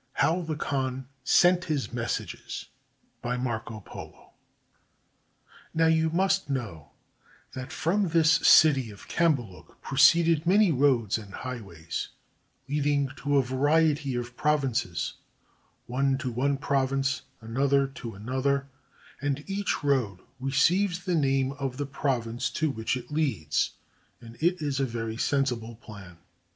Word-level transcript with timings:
HOW 0.13 0.41
THE 0.41 0.55
KHAN 0.55 1.05
SENT 1.23 1.65
HIS 1.65 1.93
MESSAGES 1.93 2.69
BY 3.21 3.37
MARCO 3.37 3.81
POLO 3.81 4.31
Now 5.75 5.85
you 5.85 6.09
must 6.09 6.49
know 6.49 6.89
that 7.53 7.71
from 7.71 8.07
this 8.07 8.31
city 8.31 8.89
of 8.89 9.07
Cambaluc 9.07 9.79
proceed 9.83 10.47
many 10.47 10.71
roads 10.71 11.19
and 11.19 11.31
highways 11.31 12.07
leading 12.67 13.09
to 13.17 13.37
a 13.37 13.43
variety 13.43 14.15
of 14.15 14.35
provinces, 14.35 15.17
one 15.85 16.17
to 16.17 16.31
one 16.31 16.57
province, 16.57 17.21
another 17.39 17.85
to 17.85 18.15
another; 18.15 18.65
and 19.21 19.43
each 19.47 19.83
road 19.83 20.21
receives 20.39 21.03
the 21.05 21.13
name 21.13 21.51
of 21.51 21.77
the 21.77 21.85
province 21.85 22.49
to 22.49 22.71
which 22.71 22.97
it 22.97 23.11
leads; 23.11 23.73
and 24.19 24.33
it 24.37 24.63
is 24.63 24.79
a 24.79 24.83
very 24.85 25.17
sensible 25.17 25.75
plan. 25.75 26.17